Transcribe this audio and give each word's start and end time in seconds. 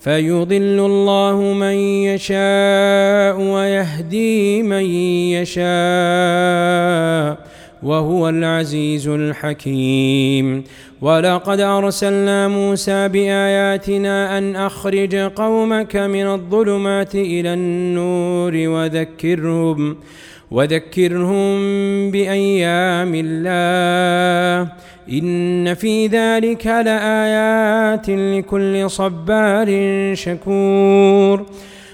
فيضل 0.00 0.78
الله 0.86 1.36
من 1.40 1.74
يشاء 2.08 3.40
ويهدي 3.40 4.62
من 4.62 4.84
يشاء 5.36 5.60
وهو 7.82 8.28
العزيز 8.28 9.08
الحكيم. 9.08 10.64
ولقد 11.00 11.60
أرسلنا 11.60 12.48
موسى 12.48 13.08
بآياتنا 13.08 14.38
أن 14.38 14.56
أخرج 14.56 15.16
قومك 15.16 15.96
من 15.96 16.26
الظلمات 16.26 17.14
إلى 17.14 17.54
النور 17.54 18.52
وذكرهم 18.56 19.96
وذكرهم 20.50 21.60
بأيام 22.10 23.12
الله. 23.14 24.72
إن 25.12 25.74
في 25.74 26.06
ذلك 26.06 26.66
لآيات 26.66 28.10
لكل 28.10 28.90
صبار 28.90 29.68
شكور. 30.14 31.46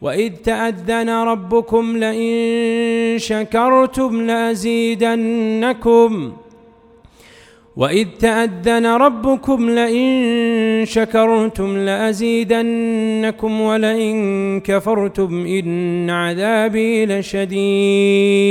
وإذ 0.00 0.32
تأذن 0.32 1.10
ربكم 1.10 1.96
لئن 1.96 3.18
شكرتم 3.18 4.22
لأزيدنكم 4.26 5.52
وإذ 7.76 8.06
تأذن 8.20 8.86
ربكم 8.86 9.70
لئن 9.70 10.84
شكرتم 10.84 11.78
لأزيدنكم 11.78 13.60
ولئن 13.60 14.60
كفرتم 14.60 15.46
إن 15.46 16.10
عذابي 16.10 17.06
لشديد 17.06 18.50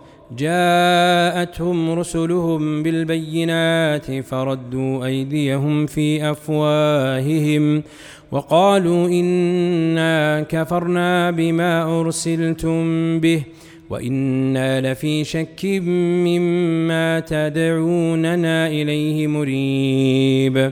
جاءتهم 0.37 1.91
رسلهم 1.91 2.83
بالبينات 2.83 4.11
فردوا 4.11 5.05
أيديهم 5.05 5.85
في 5.85 6.31
أفواههم 6.31 7.83
وقالوا 8.31 9.07
إنا 9.07 10.41
كفرنا 10.49 11.31
بما 11.31 11.99
أرسلتم 11.99 13.19
به 13.19 13.43
وإنا 13.89 14.91
لفي 14.91 15.23
شك 15.23 15.65
مما 15.85 17.19
تدعوننا 17.19 18.67
إليه 18.67 19.27
مريب 19.27 20.71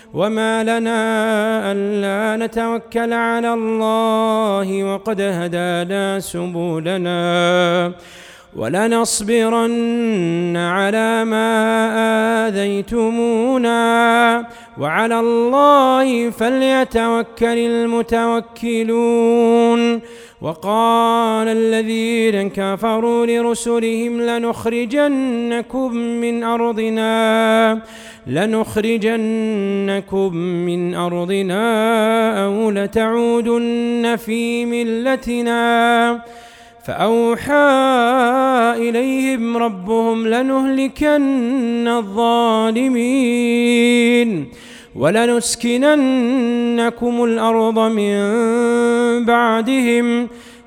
وما 0.13 0.63
لنا 0.63 0.99
ألا 1.71 2.45
نتوكل 2.45 3.13
على 3.13 3.53
الله 3.53 4.83
وقد 4.83 5.21
هدانا 5.21 6.19
سبلنا 6.19 7.21
ولنصبرن 8.55 10.57
على 10.57 11.25
ما 11.25 12.47
آذيتمونا. 12.47 13.81
وعلى 14.79 15.19
الله 15.19 16.29
فليتوكل 16.29 17.57
المتوكلون. 17.57 19.01
وقال 20.41 21.47
الذين 21.47 22.49
كفروا 22.49 23.25
لرسلهم 23.25 24.21
لنخرجنكم 24.21 25.95
من 25.95 26.43
أرضنا 26.43 27.81
لنخرجنكم 28.27 30.35
من 30.35 30.95
أرضنا 30.95 31.65
أو 32.45 32.71
لتعودن 32.71 34.17
في 34.25 34.65
ملتنا. 34.65 36.21
فأوحى 36.85 37.53
إليهم 38.77 39.57
ربهم 39.57 40.27
لنهلكن 40.27 41.87
الظالمين 41.87 43.51
ولنسكننكم 44.95 46.03
الأرض 47.23 47.79
من 47.79 48.15
بعدهم 49.25 50.27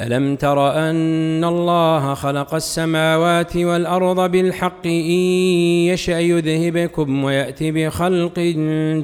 ألم 0.00 0.36
تر 0.36 0.90
أن 0.90 1.44
الله 1.44 2.14
خلق 2.14 2.54
السماوات 2.54 3.56
والأرض 3.56 4.30
بالحق 4.30 4.86
إن 4.86 4.90
يشأ 4.90 6.18
يذهبكم 6.18 7.24
ويأتي 7.24 7.70
بخلق 7.70 8.38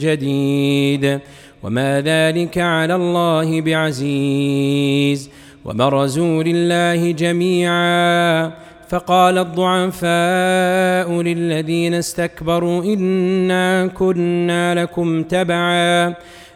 جديد؟ 0.00 1.20
وما 1.62 2.00
ذلك 2.00 2.58
على 2.58 2.94
الله 2.94 3.60
بعزيز. 3.60 5.30
وبرزوا 5.64 6.42
لله 6.42 7.10
جميعا. 7.10 8.50
فقال 8.88 9.38
الضعفاء 9.38 11.22
للذين 11.22 11.94
استكبروا 11.94 12.84
إنا 12.84 13.86
كنا 13.86 14.82
لكم 14.82 15.22
تبعا. 15.22 16.14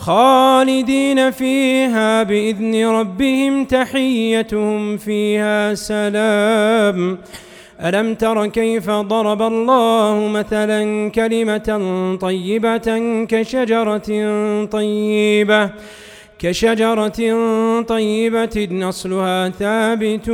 خالدين 0.00 1.30
فيها 1.30 2.22
بإذن 2.22 2.86
ربهم 2.86 3.64
تحيتهم 3.64 4.96
فيها 4.96 5.74
سلام. 5.74 7.18
ألم 7.84 8.14
تر 8.14 8.46
كيف 8.46 8.90
ضرب 8.90 9.42
الله 9.42 10.28
مثلا 10.28 11.10
كلمة 11.10 11.68
طيبة 12.20 13.24
كشجرة 13.28 14.08
طيبة؟ 14.64 15.70
كشجرة 16.38 17.20
طيبة 17.82 18.68
أصلها 18.88 19.48
ثابت 19.48 20.28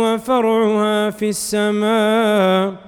وفرعها 0.00 1.10
في 1.10 1.28
السماء. 1.28 2.87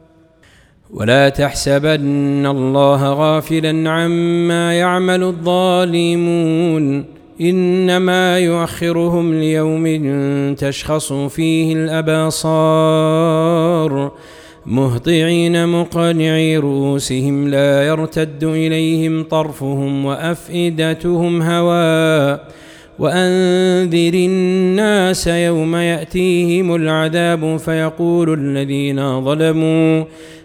ولا 0.93 1.29
تحسبن 1.29 2.45
الله 2.45 3.13
غافلا 3.13 3.89
عما 3.89 4.73
يعمل 4.73 5.23
الظالمون. 5.23 7.05
إنما 7.41 8.39
يؤخرهم 8.39 9.33
ليوم 9.33 9.85
تشخص 10.55 11.13
فيه 11.13 11.73
الأبصار. 11.73 13.51
مهطعين 14.65 15.69
مقنعي 15.69 16.57
رؤوسهم 16.57 17.47
لا 17.47 17.87
يرتد 17.87 18.43
إليهم 18.43 19.23
طرفهم 19.23 20.05
وأفئدتهم 20.05 21.41
هواء 21.41 22.47
وأنذر 22.99 24.13
الناس 24.13 25.27
يوم 25.27 25.75
يأتيهم 25.75 26.75
العذاب 26.75 27.57
فيقول 27.57 28.33
الذين 28.33 29.25
ظلموا 29.25 30.03